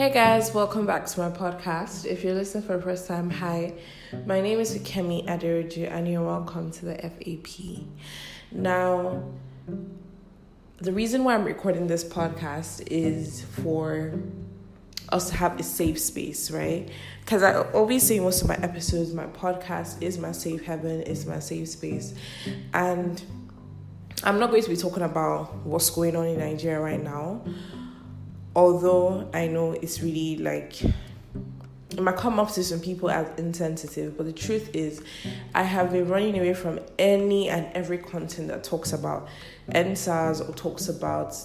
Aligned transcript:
Hey 0.00 0.10
guys, 0.10 0.54
welcome 0.54 0.86
back 0.86 1.04
to 1.04 1.20
my 1.20 1.28
podcast. 1.28 2.06
If 2.06 2.24
you're 2.24 2.32
listening 2.32 2.64
for 2.64 2.78
the 2.78 2.82
first 2.82 3.06
time, 3.06 3.28
hi. 3.28 3.74
My 4.24 4.40
name 4.40 4.58
is 4.58 4.78
Kemi 4.78 5.26
Aderoju 5.26 5.92
and 5.92 6.08
you're 6.10 6.24
welcome 6.24 6.70
to 6.70 6.86
the 6.86 6.94
FAP. 6.94 7.84
Now, 8.50 9.22
the 10.78 10.90
reason 10.90 11.22
why 11.22 11.34
I'm 11.34 11.44
recording 11.44 11.86
this 11.86 12.02
podcast 12.02 12.82
is 12.90 13.42
for 13.42 14.14
us 15.10 15.28
to 15.28 15.36
have 15.36 15.60
a 15.60 15.62
safe 15.62 16.00
space, 16.00 16.50
right? 16.50 16.88
Because 17.20 17.42
I 17.42 17.98
say 17.98 18.20
most 18.20 18.40
of 18.40 18.48
my 18.48 18.56
episodes, 18.56 19.12
my 19.12 19.26
podcast 19.26 20.02
is 20.02 20.16
my 20.16 20.32
safe 20.32 20.64
heaven, 20.64 21.02
is 21.02 21.26
my 21.26 21.40
safe 21.40 21.68
space. 21.68 22.14
And 22.72 23.22
I'm 24.24 24.38
not 24.38 24.48
going 24.48 24.62
to 24.62 24.70
be 24.70 24.76
talking 24.76 25.02
about 25.02 25.56
what's 25.66 25.90
going 25.90 26.16
on 26.16 26.24
in 26.24 26.38
Nigeria 26.38 26.80
right 26.80 27.02
now 27.02 27.42
although 28.54 29.28
I 29.32 29.46
know 29.46 29.72
it's 29.72 30.02
really 30.02 30.36
like 30.36 30.82
it 30.82 32.00
might 32.00 32.16
come 32.16 32.38
up 32.38 32.52
to 32.52 32.62
some 32.62 32.80
people 32.80 33.10
as 33.10 33.26
insensitive, 33.38 34.16
but 34.16 34.26
the 34.26 34.32
truth 34.32 34.70
is, 34.74 35.02
I 35.54 35.64
have 35.64 35.90
been 35.90 36.08
running 36.08 36.38
away 36.38 36.54
from 36.54 36.78
any 36.98 37.48
and 37.48 37.66
every 37.74 37.98
content 37.98 38.48
that 38.48 38.62
talks 38.62 38.92
about 38.92 39.28
EndSARS 39.70 40.48
or 40.48 40.54
talks 40.54 40.88
about 40.88 41.36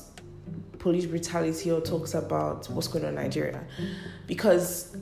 police 0.78 1.08
brutality 1.08 1.72
or 1.72 1.82
talks 1.82 2.14
about 2.14 2.70
what's 2.70 2.88
going 2.88 3.06
on 3.06 3.10
in 3.10 3.16
Nigeria 3.16 3.64
because 4.28 4.96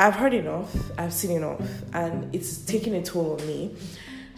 I've 0.00 0.14
heard 0.14 0.34
enough, 0.34 0.74
I've 0.98 1.12
seen 1.12 1.32
enough, 1.36 1.60
and 1.92 2.34
it's 2.34 2.64
taking 2.64 2.94
a 2.94 3.02
toll 3.02 3.38
on 3.38 3.46
me. 3.46 3.76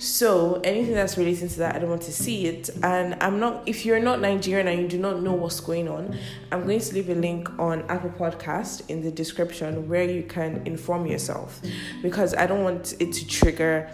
So 0.03 0.61
anything 0.65 0.95
that's 0.95 1.17
relating 1.17 1.49
to 1.49 1.59
that, 1.61 1.77
I 1.77 1.79
don't 1.79 1.89
want 1.89 2.03
to 2.03 2.13
see 2.13 2.47
it. 2.47 2.71
And 2.83 3.17
I'm 3.23 3.39
not. 3.39 3.63
If 3.67 3.87
you're 3.87 4.01
not 4.01 4.21
Nigerian 4.21 4.67
and 4.67 4.83
you 4.83 4.89
do 4.89 4.99
not 4.99 5.23
know 5.23 5.33
what's 5.33 5.61
going 5.61 5.89
on, 5.89 6.19
I'm 6.51 6.65
going 6.65 6.81
to 6.81 6.95
leave 6.95 7.09
a 7.09 7.15
link 7.15 7.49
on 7.57 7.83
Apple 7.83 8.11
Podcast 8.11 8.91
in 8.91 9.03
the 9.03 9.13
description 9.13 9.89
where 9.89 10.03
you 10.03 10.25
can 10.25 10.67
inform 10.67 11.07
yourself, 11.07 11.61
because 12.03 12.35
I 12.35 12.49
don't 12.49 12.65
want 12.65 12.97
it 12.99 13.13
to 13.13 13.29
trigger. 13.29 13.89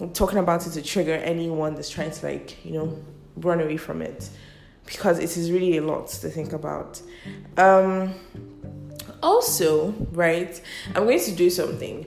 I'm 0.00 0.12
talking 0.12 0.38
about 0.40 0.66
it 0.66 0.70
to 0.70 0.82
trigger 0.82 1.14
anyone 1.14 1.76
that's 1.76 1.90
trying 1.90 2.10
to 2.10 2.26
like 2.26 2.64
you 2.64 2.72
know 2.72 2.98
run 3.36 3.60
away 3.60 3.76
from 3.76 4.02
it, 4.02 4.30
because 4.84 5.20
it 5.20 5.36
is 5.36 5.52
really 5.52 5.76
a 5.76 5.82
lot 5.82 6.08
to 6.08 6.28
think 6.28 6.52
about. 6.52 7.00
Um, 7.56 8.14
also, 9.22 9.92
right, 10.10 10.60
I'm 10.96 11.04
going 11.04 11.20
to 11.20 11.32
do 11.36 11.50
something 11.50 12.04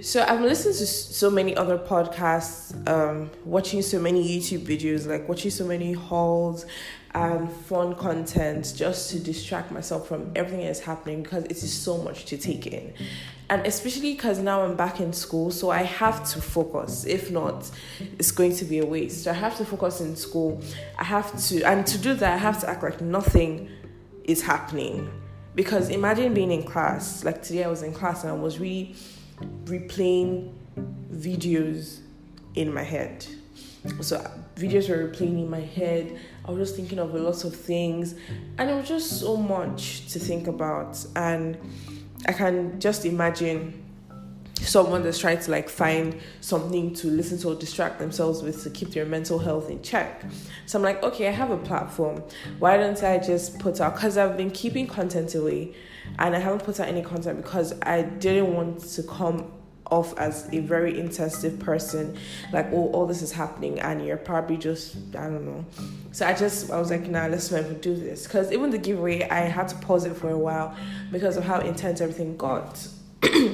so 0.00 0.24
I've 0.26 0.40
listened 0.40 0.74
to 0.74 0.86
so 0.86 1.30
many 1.30 1.56
other 1.56 1.78
podcasts, 1.78 2.74
um, 2.88 3.30
watching 3.44 3.80
so 3.80 4.00
many 4.00 4.26
YouTube 4.26 4.66
videos, 4.66 5.06
like 5.06 5.28
watching 5.28 5.50
so 5.50 5.64
many 5.64 5.92
hauls 5.92 6.66
and 7.14 7.50
fun 7.50 7.94
content 7.94 8.72
just 8.74 9.10
to 9.10 9.20
distract 9.20 9.70
myself 9.70 10.08
from 10.08 10.32
everything 10.34 10.66
that's 10.66 10.80
happening 10.80 11.22
because 11.22 11.44
it 11.44 11.52
is 11.52 11.72
so 11.72 11.96
much 11.98 12.24
to 12.24 12.36
take 12.36 12.66
in. 12.66 12.92
And 13.48 13.64
especially 13.66 14.14
because 14.14 14.40
now 14.40 14.62
I'm 14.62 14.74
back 14.74 15.00
in 15.00 15.12
school, 15.12 15.52
so 15.52 15.70
I 15.70 15.82
have 15.82 16.28
to 16.30 16.40
focus. 16.40 17.04
If 17.04 17.30
not, 17.30 17.70
it's 18.18 18.32
going 18.32 18.56
to 18.56 18.64
be 18.64 18.80
a 18.80 18.86
waste. 18.86 19.22
So 19.24 19.30
I 19.30 19.34
have 19.34 19.56
to 19.58 19.64
focus 19.64 20.00
in 20.00 20.16
school. 20.16 20.60
I 20.98 21.04
have 21.04 21.40
to, 21.48 21.62
and 21.62 21.86
to 21.86 21.98
do 21.98 22.14
that, 22.14 22.32
I 22.32 22.36
have 22.36 22.60
to 22.62 22.68
act 22.68 22.82
like 22.82 23.00
nothing 23.00 23.68
is 24.24 24.42
happening. 24.42 25.08
Because 25.54 25.90
imagine 25.90 26.34
being 26.34 26.50
in 26.50 26.64
class, 26.64 27.22
like 27.22 27.42
today 27.42 27.62
I 27.62 27.68
was 27.68 27.84
in 27.84 27.92
class 27.92 28.24
and 28.24 28.32
I 28.32 28.34
was 28.34 28.58
really 28.58 28.96
replaying 29.64 30.52
videos 31.12 32.00
in 32.54 32.72
my 32.72 32.82
head. 32.82 33.26
So 34.00 34.18
videos 34.56 34.88
were 34.88 35.08
replaying 35.08 35.40
in 35.40 35.50
my 35.50 35.60
head. 35.60 36.18
I 36.44 36.50
was 36.50 36.68
just 36.68 36.76
thinking 36.76 36.98
of 36.98 37.14
a 37.14 37.18
lot 37.18 37.44
of 37.44 37.54
things, 37.54 38.14
and 38.58 38.70
it 38.70 38.74
was 38.74 38.88
just 38.88 39.20
so 39.20 39.36
much 39.36 40.06
to 40.12 40.18
think 40.18 40.46
about. 40.46 41.04
And 41.16 41.58
I 42.26 42.32
can 42.32 42.80
just 42.80 43.04
imagine 43.04 43.83
someone 44.66 45.02
that's 45.02 45.18
trying 45.18 45.38
to 45.38 45.50
like 45.50 45.68
find 45.68 46.20
something 46.40 46.94
to 46.94 47.08
listen 47.08 47.38
to 47.38 47.48
or 47.50 47.54
distract 47.54 47.98
themselves 47.98 48.42
with 48.42 48.62
to 48.62 48.70
keep 48.70 48.90
their 48.90 49.04
mental 49.04 49.38
health 49.38 49.70
in 49.70 49.82
check. 49.82 50.24
So 50.66 50.78
I'm 50.78 50.82
like, 50.82 51.02
okay, 51.02 51.28
I 51.28 51.30
have 51.30 51.50
a 51.50 51.56
platform. 51.56 52.22
Why 52.58 52.76
don't 52.76 53.02
I 53.02 53.18
just 53.18 53.58
put 53.58 53.80
out? 53.80 53.94
Because 53.94 54.16
I've 54.16 54.36
been 54.36 54.50
keeping 54.50 54.86
content 54.86 55.34
away 55.34 55.74
and 56.18 56.34
I 56.34 56.38
haven't 56.38 56.64
put 56.64 56.80
out 56.80 56.88
any 56.88 57.02
content 57.02 57.42
because 57.42 57.74
I 57.82 58.02
didn't 58.02 58.54
want 58.54 58.80
to 58.80 59.02
come 59.02 59.50
off 59.90 60.16
as 60.18 60.48
a 60.52 60.60
very 60.60 60.98
intensive 60.98 61.58
person 61.58 62.16
like 62.52 62.66
oh 62.72 62.90
all 62.92 63.06
this 63.06 63.20
is 63.20 63.30
happening 63.30 63.78
and 63.80 64.04
you're 64.04 64.16
probably 64.16 64.56
just 64.56 64.96
i 65.14 65.24
don't 65.24 65.44
know 65.44 65.64
so 66.10 66.26
i 66.26 66.32
just 66.32 66.70
i 66.70 66.78
was 66.78 66.90
like 66.90 67.06
nah 67.08 67.26
let's 67.26 67.50
never 67.50 67.74
do 67.74 67.94
this 67.94 68.24
because 68.24 68.50
even 68.50 68.70
the 68.70 68.78
giveaway 68.78 69.28
i 69.28 69.40
had 69.40 69.68
to 69.68 69.76
pause 69.76 70.06
it 70.06 70.16
for 70.16 70.30
a 70.30 70.38
while 70.38 70.74
because 71.12 71.36
of 71.36 71.44
how 71.44 71.60
intense 71.60 72.00
everything 72.00 72.34
got 72.36 72.88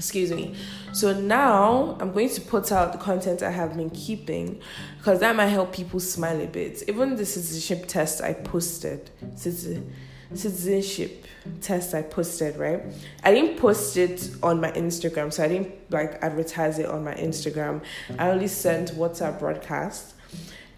excuse 0.00 0.32
me 0.32 0.54
so 0.92 1.12
now 1.12 1.96
i'm 2.00 2.10
going 2.10 2.28
to 2.28 2.40
put 2.40 2.72
out 2.72 2.92
the 2.92 2.98
content 2.98 3.42
i 3.42 3.50
have 3.50 3.76
been 3.76 3.90
keeping 3.90 4.58
because 4.96 5.20
that 5.20 5.36
might 5.36 5.48
help 5.48 5.72
people 5.74 6.00
smile 6.00 6.40
a 6.40 6.46
bit 6.46 6.82
even 6.88 7.16
the 7.16 7.26
citizenship 7.26 7.86
test 7.86 8.22
i 8.22 8.32
posted 8.32 9.10
citizenship 9.36 11.26
test 11.60 11.94
I 11.94 12.02
posted, 12.02 12.56
right? 12.56 12.82
I 13.24 13.32
didn't 13.32 13.58
post 13.58 13.96
it 13.96 14.30
on 14.42 14.60
my 14.60 14.70
Instagram, 14.72 15.32
so 15.32 15.44
I 15.44 15.48
didn't 15.48 15.72
like 15.90 16.22
advertise 16.22 16.78
it 16.78 16.86
on 16.86 17.04
my 17.04 17.14
Instagram. 17.14 17.82
I 18.18 18.30
only 18.30 18.46
sent 18.46 18.92
WhatsApp 18.92 19.38
broadcast. 19.38 20.14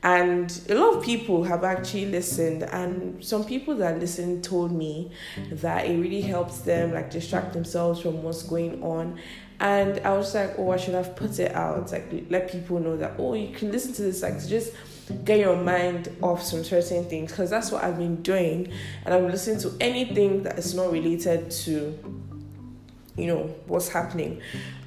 And 0.04 0.60
a 0.68 0.74
lot 0.74 0.96
of 0.96 1.04
people 1.04 1.44
have 1.44 1.62
actually 1.62 2.06
listened, 2.06 2.64
and 2.64 3.24
some 3.24 3.44
people 3.44 3.76
that 3.76 4.00
listened 4.00 4.42
told 4.42 4.72
me 4.72 5.12
that 5.52 5.86
it 5.86 5.96
really 5.96 6.22
helps 6.22 6.58
them 6.58 6.92
like 6.92 7.10
distract 7.10 7.52
themselves 7.52 8.00
from 8.00 8.22
what's 8.22 8.42
going 8.42 8.82
on. 8.82 9.20
And 9.60 10.00
I 10.00 10.16
was 10.16 10.34
like, 10.34 10.58
oh, 10.58 10.72
I 10.72 10.76
should 10.76 10.94
have 10.94 11.14
put 11.14 11.38
it 11.38 11.54
out, 11.54 11.92
like 11.92 12.12
let 12.30 12.50
people 12.50 12.80
know 12.80 12.96
that 12.96 13.14
oh, 13.18 13.34
you 13.34 13.54
can 13.54 13.70
listen 13.70 13.92
to 13.92 14.02
this, 14.02 14.22
like 14.22 14.44
just 14.44 14.72
get 15.24 15.38
your 15.38 15.56
mind 15.56 16.08
off 16.20 16.42
some 16.42 16.64
certain 16.64 17.04
things 17.04 17.30
because 17.30 17.50
that's 17.50 17.70
what 17.70 17.84
I've 17.84 17.98
been 17.98 18.22
doing 18.22 18.72
and 19.04 19.14
I'm 19.14 19.28
listening 19.28 19.60
to 19.60 19.76
anything 19.80 20.44
that 20.44 20.58
is 20.58 20.74
not 20.74 20.92
related 20.92 21.50
to 21.50 21.98
you 23.16 23.26
know 23.26 23.54
what's 23.66 23.88
happening. 23.88 24.40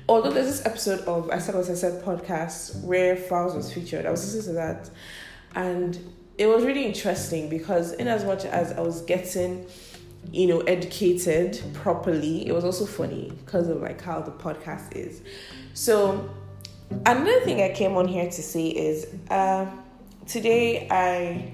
Although 0.08 0.32
there's 0.32 0.48
this 0.48 0.66
episode 0.66 1.00
of 1.02 1.32
I 1.32 1.40
said 1.40 1.56
what 1.56 1.68
I 1.70 1.74
said 1.74 2.04
podcast 2.04 2.84
where 2.84 3.16
Falz 3.16 3.56
was 3.56 3.74
featured, 3.74 4.06
I 4.06 4.12
was 4.12 4.24
listening 4.36 4.56
to 4.56 4.62
that 4.62 4.90
and 5.56 5.98
it 6.38 6.48
was 6.48 6.64
really 6.64 6.86
interesting 6.86 7.50
because 7.50 7.94
in 7.94 8.08
as 8.08 8.24
much 8.24 8.46
as 8.46 8.74
I 8.74 8.82
was 8.82 9.02
getting 9.02 9.66
you 10.32 10.48
know 10.48 10.60
educated 10.62 11.60
properly, 11.74 12.48
it 12.48 12.54
was 12.54 12.64
also 12.64 12.86
funny 12.86 13.32
because 13.46 13.68
of 13.68 13.82
like 13.82 14.00
how 14.00 14.22
the 14.22 14.32
podcast 14.32 14.96
is. 14.96 15.22
So 15.74 16.30
another 17.06 17.40
thing 17.42 17.62
I 17.62 17.74
came 17.74 17.96
on 17.98 18.08
here 18.08 18.26
to 18.30 18.44
say 18.44 18.68
is 18.68 19.08
uh 19.32 19.66
today 20.28 20.88
I 20.92 21.54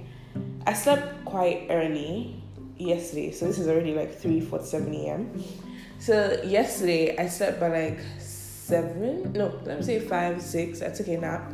I 0.68 0.74
slept 0.74 1.24
quite 1.24 1.68
early 1.70 2.44
yesterday, 2.78 3.32
so 3.32 3.48
this 3.48 3.60
is 3.60 3.70
already 3.70 3.94
like 3.94 4.20
three 4.20 4.42
forty 4.42 4.66
seven 4.66 4.94
a.m. 4.94 5.42
So 6.00 6.42
yesterday 6.44 7.16
I 7.18 7.28
slept 7.28 7.60
by 7.60 7.68
like 7.68 8.00
seven, 8.66 9.34
no, 9.34 9.60
let 9.66 9.78
me 9.78 9.84
say 9.84 10.00
five, 10.00 10.42
six. 10.42 10.82
I 10.82 10.90
took 10.90 11.08
a 11.08 11.18
nap, 11.18 11.52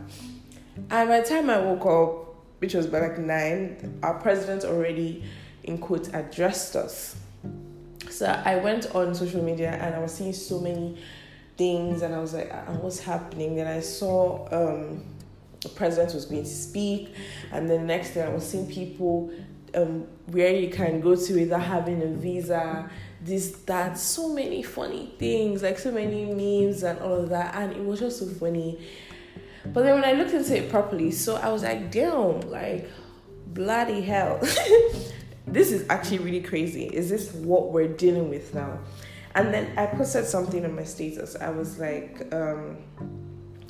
and 0.90 1.10
by 1.10 1.22
the 1.22 1.28
time 1.28 1.50
I 1.50 1.60
woke 1.60 1.86
up, 1.86 2.36
which 2.60 2.74
was 2.74 2.88
by 2.88 3.00
like 3.00 3.18
nine, 3.18 4.00
our 4.04 4.16
president 4.16 4.64
already, 4.64 5.24
in 5.64 5.78
quotes, 5.78 6.10
addressed 6.10 6.76
us. 6.76 7.16
So 8.10 8.26
I 8.26 8.56
went 8.58 8.96
on 8.96 9.14
social 9.14 9.44
media 9.44 9.72
and 9.82 9.94
I 9.94 10.00
was 10.00 10.14
seeing 10.14 10.34
so 10.34 10.60
many 10.60 10.98
things, 11.58 12.02
and 12.02 12.14
I 12.14 12.20
was 12.20 12.34
like, 12.34 12.52
ah, 12.54 12.74
"What's 12.82 13.00
happening?" 13.00 13.60
And 13.60 13.70
I 13.70 13.82
saw. 13.82 14.48
um 14.52 15.04
the 15.62 15.70
president 15.70 16.14
was 16.14 16.26
going 16.26 16.44
to 16.44 16.50
speak, 16.50 17.16
and 17.52 17.68
then 17.68 17.82
the 17.82 17.88
next 17.88 18.14
day 18.14 18.22
I 18.22 18.30
was 18.30 18.48
seeing 18.48 18.68
people 18.68 19.32
um, 19.76 20.06
where 20.28 20.54
you 20.54 20.70
can 20.70 21.02
go 21.02 21.16
to 21.16 21.40
without 21.40 21.64
having 21.64 22.02
a 22.04 22.08
visa, 22.08 22.90
this, 23.28 23.52
that, 23.66 23.98
so 23.98 24.34
many 24.34 24.64
funny 24.64 25.14
things, 25.20 25.62
like 25.62 25.78
so 25.78 25.92
many 25.92 26.26
memes 26.26 26.84
and 26.84 26.98
all 27.00 27.16
of 27.16 27.30
that, 27.30 27.56
and 27.56 27.74
it 27.74 27.84
was 27.84 28.00
just 28.00 28.20
so 28.20 28.26
funny. 28.26 28.80
But 29.66 29.84
then 29.84 29.96
when 29.96 30.06
I 30.06 30.14
looked 30.14 30.32
into 30.32 30.56
it 30.58 30.70
properly, 30.70 31.12
so 31.12 31.36
I 31.36 31.50
was 31.50 31.64
like, 31.64 31.92
damn, 31.92 32.40
like 32.50 32.90
bloody 33.48 34.02
hell. 34.02 34.40
this 35.48 35.72
is 35.72 35.86
actually 35.90 36.20
really 36.20 36.42
crazy. 36.42 36.86
Is 36.86 37.10
this 37.10 37.34
what 37.34 37.72
we're 37.72 37.88
dealing 37.88 38.30
with 38.30 38.54
now? 38.54 38.80
And 39.36 39.54
then 39.54 39.78
I 39.78 39.86
posted 39.88 40.26
something 40.26 40.64
on 40.66 40.76
my 40.76 40.84
status. 40.84 41.36
I 41.36 41.50
was 41.50 41.78
like, 41.78 42.28
um, 42.34 42.78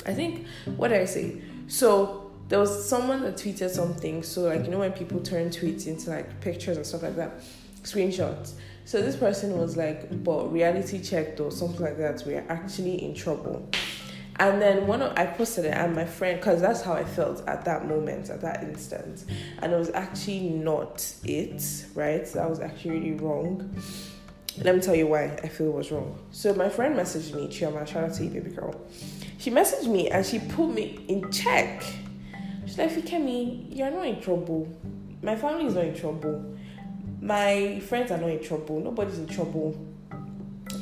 I 0.06 0.14
think, 0.14 0.46
what 0.78 0.90
did 0.90 1.02
I 1.02 1.06
say? 1.06 1.42
So 1.68 2.32
there 2.48 2.60
was 2.60 2.88
someone 2.88 3.22
that 3.24 3.36
tweeted 3.36 3.70
something. 3.70 4.24
So 4.24 4.44
like 4.44 4.64
you 4.66 4.72
know 4.72 4.80
when 4.80 4.94
people 4.94 5.20
turn 5.20 5.50
tweets 5.50 5.88
into 5.88 6.10
like 6.10 6.40
pictures 6.42 6.78
and 6.78 6.86
stuff 6.86 7.04
like 7.04 7.16
that, 7.16 7.42
screenshots. 7.84 8.54
So 8.88 9.02
this 9.02 9.18
person 9.18 9.58
was 9.58 9.76
like, 9.76 10.24
but 10.24 10.50
reality 10.50 11.02
checked 11.02 11.42
or 11.42 11.52
something 11.52 11.82
like 11.82 11.98
that. 11.98 12.24
We're 12.26 12.46
actually 12.48 13.04
in 13.04 13.14
trouble. 13.14 13.70
And 14.40 14.62
then 14.62 14.88
one 14.88 15.02
of 15.02 15.12
I 15.18 15.26
posted 15.26 15.66
it, 15.66 15.74
and 15.74 15.94
my 15.94 16.06
friend, 16.06 16.40
because 16.40 16.62
that's 16.62 16.84
how 16.84 16.94
I 16.94 17.04
felt 17.04 17.46
at 17.50 17.66
that 17.66 17.86
moment, 17.86 18.30
at 18.30 18.40
that 18.40 18.64
instant, 18.64 19.26
and 19.60 19.74
it 19.74 19.76
was 19.76 19.90
actually 19.90 20.52
not 20.52 21.06
it, 21.26 21.62
right? 21.96 22.26
That 22.28 22.50
was 22.50 22.62
actually 22.62 23.12
wrong. 23.16 23.76
Let 24.64 24.76
me 24.76 24.80
tell 24.80 24.96
you 24.96 25.08
why 25.08 25.38
I 25.44 25.50
feel 25.50 25.68
it 25.68 25.74
was 25.74 25.92
wrong. 25.92 26.18
So 26.32 26.54
my 26.54 26.70
friend 26.70 26.96
messaged 26.96 27.36
me, 27.36 27.50
Chioma, 27.50 27.86
shout 27.86 28.06
out 28.06 28.14
to 28.14 28.24
you, 28.24 28.30
baby 28.30 28.52
girl. 28.52 28.74
She 29.38 29.52
messaged 29.52 29.88
me 29.88 30.10
and 30.10 30.26
she 30.26 30.40
put 30.40 30.68
me 30.68 31.04
in 31.10 31.30
check. 31.30 31.84
She's 32.66 32.78
like, 32.78 32.92
Fikemi, 32.92 33.76
you're 33.76 33.92
not 33.92 34.08
in 34.08 34.22
trouble. 34.22 34.74
My 35.22 35.36
family 35.36 35.66
is 35.66 35.74
not 35.74 35.84
in 35.84 35.94
trouble. 35.94 36.57
My 37.28 37.82
friends 37.82 38.10
are 38.10 38.18
not 38.18 38.30
in 38.30 38.42
trouble. 38.42 38.80
Nobody's 38.80 39.20
in 39.20 39.28
trouble. 39.28 39.78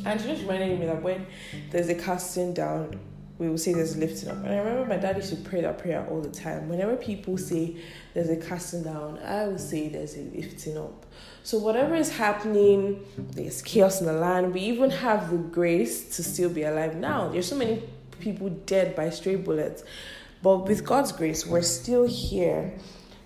And 0.05 0.21
she 0.21 0.27
just 0.27 0.43
reminded 0.43 0.79
me 0.79 0.85
that 0.85 1.01
when 1.01 1.25
there's 1.71 1.89
a 1.89 1.95
casting 1.95 2.53
down, 2.53 2.99
we 3.39 3.49
will 3.49 3.57
say 3.57 3.73
there's 3.73 3.95
a 3.95 3.97
lifting 3.97 4.29
up. 4.29 4.37
And 4.43 4.49
I 4.53 4.57
remember 4.57 4.85
my 4.85 4.97
dad 4.97 5.15
used 5.17 5.31
to 5.31 5.37
pray 5.37 5.61
that 5.61 5.79
prayer 5.79 6.05
all 6.07 6.21
the 6.21 6.29
time. 6.29 6.69
Whenever 6.69 6.97
people 6.97 7.39
say 7.39 7.77
there's 8.13 8.29
a 8.29 8.35
casting 8.35 8.83
down, 8.83 9.17
I 9.25 9.47
will 9.47 9.57
say 9.57 9.89
there's 9.89 10.15
a 10.17 10.21
lifting 10.21 10.77
up. 10.77 11.07
So 11.41 11.57
whatever 11.57 11.95
is 11.95 12.15
happening, 12.15 13.03
there's 13.17 13.63
chaos 13.63 13.99
in 13.99 14.05
the 14.05 14.13
land. 14.13 14.53
We 14.53 14.61
even 14.61 14.91
have 14.91 15.31
the 15.31 15.37
grace 15.37 16.15
to 16.15 16.23
still 16.23 16.51
be 16.51 16.61
alive 16.61 16.95
now. 16.95 17.29
There's 17.29 17.47
so 17.47 17.55
many 17.55 17.81
people 18.19 18.49
dead 18.67 18.95
by 18.95 19.09
stray 19.09 19.35
bullets. 19.35 19.83
But 20.43 20.67
with 20.67 20.85
God's 20.85 21.11
grace, 21.11 21.43
we're 21.43 21.63
still 21.63 22.05
here. 22.05 22.71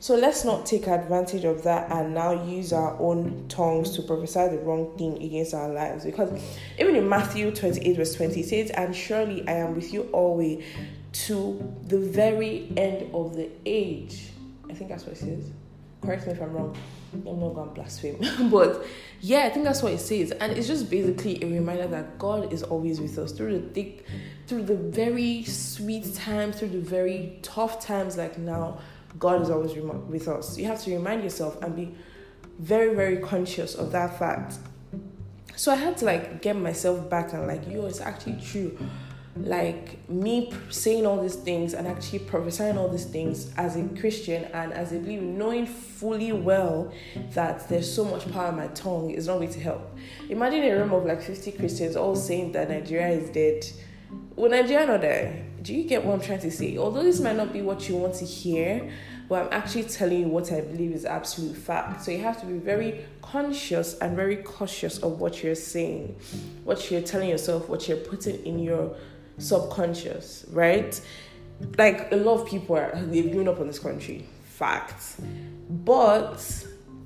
So 0.01 0.15
let's 0.15 0.45
not 0.45 0.65
take 0.65 0.87
advantage 0.87 1.43
of 1.43 1.63
that 1.63 1.91
and 1.91 2.13
now 2.13 2.45
use 2.45 2.71
our 2.71 2.97
own 3.01 3.45
tongues 3.49 3.91
to 3.97 4.01
prophesy 4.01 4.47
the 4.47 4.59
wrong 4.59 4.97
thing 4.97 5.21
against 5.21 5.53
our 5.53 5.67
lives. 5.67 6.05
Because 6.05 6.41
even 6.79 6.95
in 6.95 7.09
Matthew 7.09 7.53
28, 7.53 7.97
verse 7.97 8.15
20, 8.15 8.39
it 8.39 8.45
says, 8.45 8.69
And 8.71 8.95
surely 8.95 9.45
I 9.45 9.53
am 9.53 9.75
with 9.75 9.91
you 9.91 10.03
always 10.13 10.63
to 11.11 11.75
the 11.87 11.99
very 11.99 12.71
end 12.77 13.13
of 13.13 13.35
the 13.35 13.49
age. 13.65 14.29
I 14.69 14.73
think 14.73 14.89
that's 14.89 15.03
what 15.03 15.13
it 15.13 15.19
says. 15.19 15.51
Correct 16.01 16.27
me 16.27 16.31
if 16.31 16.41
I'm 16.41 16.53
wrong. 16.53 16.77
I'm 17.11 17.23
not 17.25 17.53
going 17.53 17.67
to 17.67 17.75
blaspheme. 17.75 18.49
but 18.49 18.85
yeah, 19.19 19.45
I 19.45 19.49
think 19.49 19.65
that's 19.65 19.83
what 19.83 19.91
it 19.91 19.99
says. 19.99 20.31
And 20.31 20.53
it's 20.53 20.67
just 20.67 20.89
basically 20.89 21.43
a 21.43 21.47
reminder 21.47 21.87
that 21.87 22.17
God 22.17 22.53
is 22.53 22.63
always 22.63 23.01
with 23.01 23.17
us 23.17 23.33
through 23.33 23.59
the 23.59 23.67
thick, 23.69 24.05
through 24.47 24.63
the 24.63 24.75
very 24.75 25.43
sweet 25.43 26.15
times, 26.15 26.59
through 26.59 26.69
the 26.69 26.79
very 26.79 27.39
tough 27.41 27.85
times 27.85 28.15
like 28.15 28.37
now 28.37 28.79
God 29.17 29.41
is 29.41 29.49
always 29.49 29.73
with 29.73 30.27
us. 30.27 30.57
You 30.57 30.65
have 30.65 30.81
to 30.83 30.91
remind 30.91 31.23
yourself 31.23 31.61
and 31.61 31.75
be 31.75 31.95
very, 32.59 32.93
very 32.93 33.17
conscious 33.17 33.75
of 33.75 33.91
that 33.93 34.19
fact. 34.19 34.57
So 35.55 35.71
I 35.71 35.75
had 35.75 35.97
to 35.97 36.05
like 36.05 36.41
get 36.41 36.55
myself 36.55 37.09
back 37.09 37.33
and 37.33 37.47
like, 37.47 37.67
yo, 37.69 37.85
it's 37.85 38.01
actually 38.01 38.39
true. 38.41 38.77
Like 39.35 40.07
me 40.09 40.53
saying 40.69 41.05
all 41.05 41.21
these 41.21 41.35
things 41.35 41.73
and 41.73 41.87
actually 41.87 42.19
prophesying 42.19 42.77
all 42.77 42.89
these 42.89 43.05
things 43.05 43.53
as 43.57 43.75
a 43.77 43.83
Christian 43.99 44.45
and 44.45 44.73
as 44.73 44.91
a 44.91 44.99
believer, 44.99 45.23
knowing 45.23 45.65
fully 45.65 46.33
well 46.33 46.91
that 47.31 47.67
there's 47.69 47.93
so 47.93 48.03
much 48.03 48.29
power 48.31 48.49
in 48.49 48.57
my 48.57 48.67
tongue 48.67 49.11
is 49.11 49.27
not 49.27 49.37
going 49.37 49.51
to 49.51 49.59
help. 49.59 49.97
Imagine 50.29 50.63
a 50.63 50.75
room 50.75 50.93
of 50.93 51.05
like 51.05 51.21
50 51.21 51.51
Christians 51.53 51.95
all 51.95 52.15
saying 52.15 52.51
that 52.53 52.69
Nigeria 52.69 53.09
is 53.09 53.29
dead. 53.29 53.65
Well, 54.35 54.51
Nigeria 54.51 54.85
not 54.85 55.01
there 55.01 55.45
do 55.61 55.73
you 55.73 55.83
get 55.83 56.03
what 56.05 56.13
I'm 56.13 56.21
trying 56.21 56.39
to 56.41 56.51
say? 56.51 56.77
Although 56.77 57.03
this 57.03 57.19
might 57.19 57.35
not 57.35 57.53
be 57.53 57.61
what 57.61 57.89
you 57.89 57.95
want 57.95 58.15
to 58.15 58.25
hear, 58.25 58.91
but 59.27 59.45
I'm 59.45 59.53
actually 59.53 59.83
telling 59.83 60.21
you 60.21 60.27
what 60.27 60.51
I 60.51 60.61
believe 60.61 60.91
is 60.91 61.05
absolute 61.05 61.55
fact. 61.55 62.03
So 62.03 62.11
you 62.11 62.19
have 62.19 62.39
to 62.41 62.45
be 62.45 62.57
very 62.57 63.05
conscious 63.21 63.97
and 63.99 64.15
very 64.15 64.37
cautious 64.37 64.97
of 64.99 65.19
what 65.19 65.43
you're 65.43 65.55
saying, 65.55 66.15
what 66.63 66.89
you're 66.89 67.01
telling 67.01 67.29
yourself, 67.29 67.69
what 67.69 67.87
you're 67.87 67.97
putting 67.97 68.43
in 68.45 68.59
your 68.59 68.95
subconscious, 69.37 70.45
right? 70.49 70.99
Like 71.77 72.11
a 72.11 72.15
lot 72.15 72.41
of 72.41 72.47
people 72.47 72.77
are 72.77 72.91
they've 72.95 73.31
grown 73.31 73.47
up 73.47 73.59
in 73.59 73.67
this 73.67 73.79
country. 73.79 74.25
Fact. 74.45 75.21
But 75.69 76.65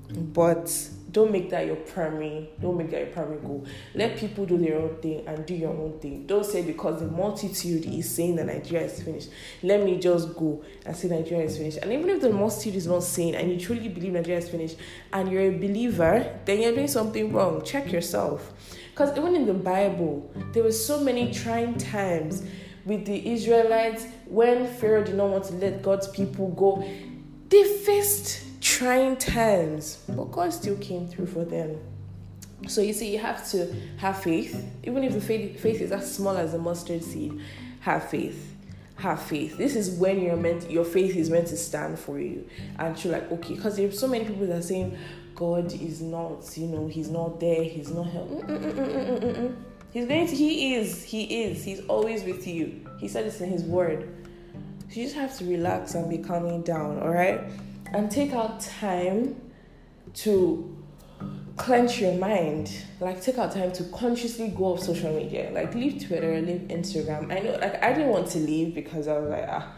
but 0.10 0.90
don't 1.14 1.32
make 1.32 1.52
that 1.52 1.68
your 1.68 1.76
primary 1.76 2.50
don't 2.60 2.76
make 2.76 2.90
that 2.90 3.02
your 3.02 3.10
primary 3.12 3.40
goal. 3.40 3.66
Let 3.94 4.18
people 4.18 4.48
do 4.48 4.58
their 4.58 4.80
own 4.80 4.98
thing 4.98 5.26
and 5.28 5.46
do 5.46 5.54
your 5.54 5.70
own 5.70 6.00
thing. 6.00 6.26
Don't 6.26 6.46
say 6.46 6.64
because 6.64 7.00
the 7.00 7.08
multitude 7.08 7.86
is 7.86 8.10
saying 8.10 8.36
that 8.38 8.48
nigeria 8.48 8.88
is 8.88 9.02
finished. 9.02 9.30
Let 9.62 9.84
me 9.86 10.00
just 10.00 10.36
go 10.36 10.64
and 10.86 10.96
say 10.96 11.10
nigeria 11.10 11.46
is 11.46 11.58
finished. 11.58 11.78
And 11.78 11.94
even 11.94 12.10
if 12.10 12.20
the 12.20 12.32
multitude 12.32 12.76
is 12.76 12.88
not 12.88 13.04
saying 13.04 13.36
and 13.36 13.52
you 13.52 13.60
truly 13.60 13.90
believe 13.90 14.14
nigeria 14.14 14.40
is 14.40 14.50
finished 14.50 14.78
and 15.14 15.32
you're 15.32 15.44
a 15.44 15.58
believer 15.58 16.36
then 16.46 16.62
you're 16.62 16.74
doing 16.74 16.88
something 16.88 17.32
wrong. 17.32 17.64
Check 17.64 17.92
yourself. 17.92 18.52
Because 18.90 19.16
even 19.16 19.36
in 19.36 19.46
the 19.46 19.54
bible 19.54 20.34
there 20.52 20.64
were 20.64 20.72
so 20.72 21.00
many 21.00 21.32
trying 21.32 21.78
times 21.78 22.44
with 22.86 23.06
the 23.06 23.32
israelites 23.32 24.08
when 24.26 24.66
pharaoh 24.66 25.04
did 25.04 25.16
not 25.16 25.30
want 25.30 25.44
to 25.44 25.54
let 25.54 25.84
god's 25.84 26.08
people 26.08 26.50
go. 26.50 26.84
They 27.50 27.64
faced 27.64 28.53
trying 28.64 29.18
times, 29.18 30.02
but 30.08 30.32
God 30.32 30.54
still 30.54 30.78
came 30.78 31.08
through 31.08 31.28
for 31.28 31.44
them. 31.44 31.78
So 32.68 32.80
you 32.80 32.94
see, 32.94 33.12
you 33.12 33.20
have 33.20 33.48
to 33.52 33.76
have 33.98 34.24
faith, 34.24 34.66
even 34.84 35.04
if 35.04 35.14
the 35.14 35.20
faith, 35.20 35.60
faith 35.60 35.82
is 35.82 35.92
as 35.92 36.16
small 36.16 36.38
as 36.38 36.54
a 36.54 36.58
mustard 36.58 37.04
seed. 37.04 37.42
Have 37.82 38.10
faith, 38.10 38.56
have 38.96 39.22
faith. 39.22 39.58
This 39.58 39.76
is 39.76 39.92
when 39.92 40.22
you're 40.22 40.38
meant, 40.38 40.72
your 40.72 40.86
faith 40.86 41.18
is 41.18 41.30
meant 41.30 41.48
to 41.48 41.58
stand 41.58 42.00
for 42.00 42.18
you, 42.18 42.48
and 42.80 43.04
you're 43.04 43.12
like, 43.12 43.30
okay, 43.34 43.56
because 43.56 43.76
there's 43.76 44.00
so 44.00 44.08
many 44.08 44.24
people 44.24 44.48
that 44.48 44.60
are 44.60 44.62
saying 44.62 44.98
God 45.36 45.74
is 45.74 46.02
not, 46.02 46.50
you 46.56 46.68
know, 46.68 46.88
He's 46.88 47.10
not 47.10 47.42
there, 47.42 47.66
He's 47.66 47.92
not 47.92 48.08
help. 48.08 48.30
Mm, 48.30 48.48
mm, 48.48 49.36
mm, 49.36 49.56
he's 49.92 50.06
going 50.06 50.28
to, 50.28 50.36
He 50.36 50.76
is, 50.76 51.04
He 51.04 51.44
is, 51.44 51.66
He's 51.66 51.82
always 51.88 52.24
with 52.24 52.48
you. 52.48 52.88
He 52.98 53.10
said 53.10 53.26
this 53.26 53.42
in 53.42 53.50
His 53.50 53.64
Word. 53.64 54.08
So 54.90 55.02
you 55.02 55.06
just 55.06 55.18
have 55.18 55.38
to 55.40 55.46
relax 55.46 55.96
and 55.96 56.10
be 56.10 56.20
calming 56.20 56.62
down, 56.62 57.02
all 57.02 57.10
right? 57.10 57.42
And 57.94 58.10
take 58.10 58.34
out 58.34 58.60
time 58.60 59.40
to 60.14 60.84
clench 61.58 62.02
your 62.02 62.14
mind. 62.14 62.72
Like 63.00 63.22
take 63.22 63.38
out 63.38 63.52
time 63.52 63.72
to 63.74 63.84
consciously 63.86 64.50
go 64.50 64.74
off 64.74 64.82
social 64.82 65.14
media. 65.14 65.52
Like 65.52 65.74
leave 65.76 66.06
Twitter, 66.06 66.42
leave 66.42 66.62
Instagram. 66.62 67.32
I 67.32 67.40
know 67.40 67.58
like 67.62 67.82
I 67.84 67.94
didn't 67.94 68.10
want 68.10 68.28
to 68.30 68.40
leave 68.40 68.74
because 68.74 69.08
I 69.08 69.18
was 69.20 69.30
like, 69.30 69.46
ah, 69.48 69.74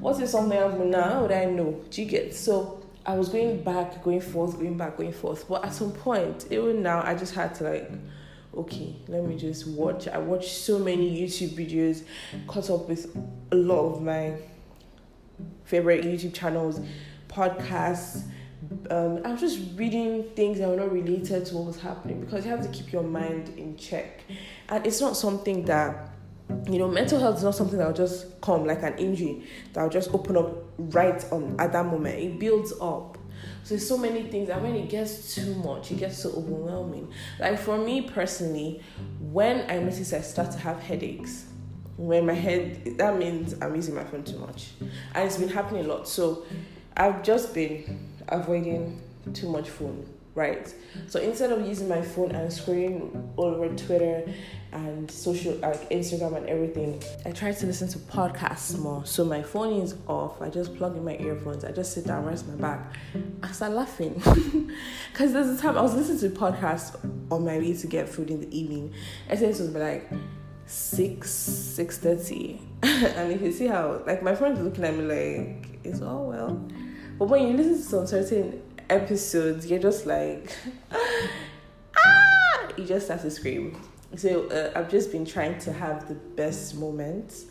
what 0.00 0.20
is 0.20 0.30
something 0.30 0.58
I'm 0.58 0.90
now? 0.90 1.02
How 1.02 1.22
would 1.22 1.32
I 1.32 1.46
know? 1.46 1.82
Do 1.90 2.02
you 2.02 2.08
get 2.08 2.34
so 2.34 2.82
I 3.04 3.16
was 3.16 3.28
going 3.28 3.62
back, 3.62 4.02
going 4.02 4.20
forth, 4.20 4.54
going 4.54 4.76
back, 4.76 4.96
going 4.96 5.12
forth. 5.12 5.48
But 5.48 5.64
at 5.64 5.72
some 5.72 5.92
point, 5.92 6.46
even 6.50 6.82
now 6.82 7.02
I 7.02 7.14
just 7.14 7.34
had 7.34 7.54
to 7.56 7.64
like 7.64 7.90
okay, 8.56 8.96
let 9.08 9.22
me 9.22 9.36
just 9.36 9.66
watch. 9.68 10.08
I 10.08 10.16
watched 10.16 10.50
so 10.50 10.78
many 10.78 11.20
YouTube 11.20 11.50
videos, 11.50 12.04
caught 12.46 12.70
up 12.70 12.88
with 12.88 13.14
a 13.52 13.54
lot 13.54 13.92
of 13.92 14.02
my 14.02 14.32
favorite 15.64 16.04
YouTube 16.04 16.32
channels 16.32 16.80
podcasts. 17.36 18.22
Um, 18.90 19.20
I'm 19.24 19.36
just 19.36 19.60
reading 19.76 20.24
things 20.34 20.58
that 20.58 20.68
are 20.68 20.76
not 20.76 20.90
related 20.90 21.44
to 21.46 21.54
what 21.56 21.66
was 21.66 21.80
happening 21.80 22.20
because 22.20 22.44
you 22.44 22.50
have 22.50 22.62
to 22.62 22.68
keep 22.68 22.92
your 22.92 23.02
mind 23.02 23.50
in 23.58 23.76
check. 23.76 24.22
And 24.68 24.86
it's 24.86 25.00
not 25.00 25.16
something 25.16 25.64
that, 25.66 26.10
you 26.68 26.78
know, 26.78 26.88
mental 26.88 27.20
health 27.20 27.36
is 27.36 27.44
not 27.44 27.54
something 27.54 27.78
that 27.78 27.86
will 27.86 27.94
just 27.94 28.40
come 28.40 28.64
like 28.64 28.82
an 28.82 28.96
injury 28.98 29.44
that 29.74 29.82
will 29.82 29.90
just 29.90 30.12
open 30.14 30.36
up 30.36 30.50
right 30.78 31.24
on 31.30 31.54
at 31.58 31.72
that 31.72 31.84
moment. 31.84 32.18
It 32.18 32.38
builds 32.38 32.72
up. 32.80 33.18
So 33.62 33.74
there's 33.74 33.86
so 33.86 33.98
many 33.98 34.22
things, 34.22 34.48
and 34.48 34.62
when 34.62 34.74
it 34.74 34.88
gets 34.88 35.34
too 35.34 35.54
much, 35.56 35.90
it 35.90 35.98
gets 35.98 36.18
so 36.18 36.30
overwhelming. 36.30 37.12
Like 37.38 37.58
for 37.58 37.76
me 37.76 38.00
personally, 38.00 38.80
when 39.20 39.70
I 39.70 39.78
notice 39.78 40.12
I 40.12 40.20
start 40.20 40.52
to 40.52 40.58
have 40.58 40.80
headaches, 40.80 41.46
when 41.96 42.26
my 42.26 42.32
head, 42.32 42.96
that 42.98 43.18
means 43.18 43.54
I'm 43.60 43.74
using 43.74 43.94
my 43.94 44.04
phone 44.04 44.24
too 44.24 44.38
much, 44.38 44.70
and 45.14 45.26
it's 45.26 45.36
been 45.36 45.48
happening 45.48 45.84
a 45.84 45.88
lot. 45.88 46.08
So 46.08 46.46
I've 46.96 47.22
just 47.22 47.52
been 47.52 47.98
avoiding 48.28 49.00
too 49.34 49.50
much 49.50 49.68
phone, 49.68 50.08
right? 50.34 50.72
So 51.08 51.20
instead 51.20 51.52
of 51.52 51.66
using 51.66 51.88
my 51.88 52.00
phone 52.00 52.30
and 52.30 52.50
scrolling 52.50 53.32
all 53.36 53.46
over 53.46 53.68
Twitter 53.76 54.26
and 54.72 55.10
social 55.10 55.54
like 55.56 55.90
Instagram 55.90 56.36
and 56.38 56.48
everything, 56.48 57.02
I 57.26 57.32
try 57.32 57.52
to 57.52 57.66
listen 57.66 57.88
to 57.88 57.98
podcasts 57.98 58.78
more. 58.78 59.04
So 59.04 59.26
my 59.26 59.42
phone 59.42 59.80
is 59.82 59.94
off. 60.06 60.40
I 60.40 60.48
just 60.48 60.74
plug 60.76 60.96
in 60.96 61.04
my 61.04 61.18
earphones. 61.18 61.64
I 61.64 61.72
just 61.72 61.92
sit 61.92 62.06
down, 62.06 62.24
rest 62.24 62.48
my 62.48 62.54
back. 62.54 62.94
I 63.42 63.52
start 63.52 63.72
laughing 63.72 64.14
because 65.12 65.34
there's 65.34 65.48
a 65.48 65.60
time 65.60 65.76
I 65.76 65.82
was 65.82 65.94
listening 65.94 66.32
to 66.32 66.38
podcasts 66.38 66.96
on 67.30 67.44
my 67.44 67.58
way 67.58 67.74
to 67.74 67.86
get 67.86 68.08
food 68.08 68.30
in 68.30 68.40
the 68.40 68.58
evening. 68.58 68.94
I 69.28 69.36
think 69.36 69.54
it 69.54 69.60
was 69.60 69.74
like 69.74 70.10
six 70.64 71.30
six 71.30 71.98
thirty, 71.98 72.60
and 72.82 73.32
if 73.32 73.42
you 73.42 73.52
see 73.52 73.66
how 73.66 74.02
like 74.06 74.22
my 74.22 74.34
friends 74.34 74.60
looking 74.60 74.84
at 74.84 74.96
me 74.96 75.04
like 75.04 75.78
it's 75.84 76.00
all 76.02 76.26
well 76.26 76.60
but 77.18 77.28
when 77.28 77.48
you 77.48 77.56
listen 77.56 77.74
to 77.76 77.82
some 77.82 78.06
certain 78.06 78.62
episodes, 78.90 79.66
you're 79.66 79.80
just 79.80 80.06
like, 80.06 80.54
ah, 80.92 82.68
you 82.76 82.84
just 82.84 83.06
start 83.06 83.22
to 83.22 83.30
scream. 83.30 83.80
So 84.14 84.48
uh, 84.48 84.78
I've 84.78 84.90
just 84.90 85.10
been 85.12 85.26
trying 85.26 85.58
to 85.60 85.72
have 85.72 86.08
the 86.08 86.14
best 86.14 86.76
moments, 86.76 87.46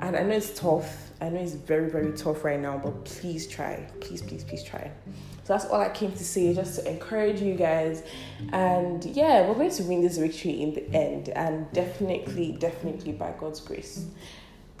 and 0.00 0.16
I 0.16 0.22
know 0.22 0.36
it's 0.36 0.58
tough. 0.58 1.10
I 1.20 1.30
know 1.30 1.40
it's 1.40 1.54
very 1.54 1.90
very 1.90 2.12
tough 2.12 2.44
right 2.44 2.60
now, 2.60 2.78
but 2.78 3.04
please 3.06 3.46
try, 3.46 3.88
please 4.00 4.20
please 4.22 4.44
please 4.44 4.62
try. 4.62 4.90
So 5.44 5.54
that's 5.54 5.64
all 5.66 5.80
I 5.80 5.88
came 5.88 6.12
to 6.12 6.24
say, 6.24 6.52
just 6.54 6.80
to 6.80 6.90
encourage 6.90 7.40
you 7.40 7.54
guys. 7.54 8.02
And 8.52 9.04
yeah, 9.04 9.46
we're 9.48 9.54
going 9.54 9.70
to 9.70 9.82
win 9.84 10.02
this 10.02 10.18
victory 10.18 10.60
in 10.60 10.74
the 10.74 10.88
end, 10.94 11.30
and 11.30 11.72
definitely, 11.72 12.56
definitely 12.58 13.12
by 13.12 13.32
God's 13.38 13.60
grace, 13.60 14.06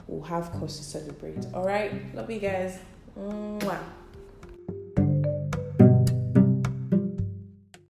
we'll 0.06 0.22
have 0.22 0.52
cause 0.52 0.76
to 0.78 0.84
celebrate. 0.84 1.46
All 1.54 1.64
right, 1.64 2.14
love 2.14 2.30
you 2.30 2.40
guys. 2.40 2.78
Mwah. 3.18 3.78